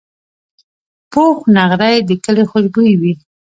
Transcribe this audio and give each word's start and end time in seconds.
پوخ 1.11 1.37
نغری 1.57 1.95
د 2.07 2.09
کلي 2.23 2.43
خوشبويي 2.51 2.95
وي 3.01 3.13